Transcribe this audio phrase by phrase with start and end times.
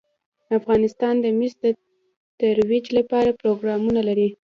[0.59, 1.65] افغانستان د مس د
[2.39, 4.29] ترویج لپاره پروګرامونه لري.